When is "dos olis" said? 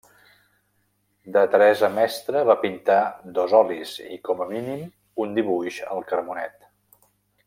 3.37-3.93